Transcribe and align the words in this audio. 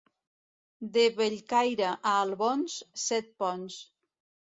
De 0.95 1.03
Bellcaire 1.19 1.91
a 1.99 2.17
Albons, 2.25 2.81
set 3.07 3.33
ponts. 3.41 3.81